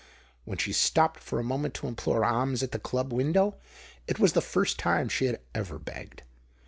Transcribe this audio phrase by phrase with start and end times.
[0.45, 3.57] When she stopped for a moment to implore alms at the Club window,
[4.07, 6.23] it was the first time she had ever begged.